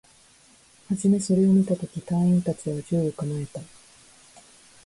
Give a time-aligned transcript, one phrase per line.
[0.89, 3.61] はじめそれを見たとき、隊員達は銃を構えた